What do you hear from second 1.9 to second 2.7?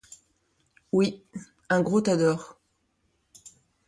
tas d’or.